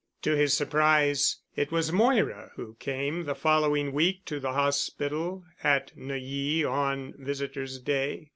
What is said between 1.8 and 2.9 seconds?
Moira who